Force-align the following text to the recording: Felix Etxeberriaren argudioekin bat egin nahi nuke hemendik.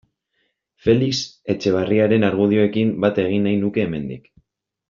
Felix 0.85 1.19
Etxeberriaren 1.55 2.27
argudioekin 2.31 2.97
bat 3.07 3.23
egin 3.29 3.49
nahi 3.49 3.63
nuke 3.67 3.87
hemendik. 3.89 4.31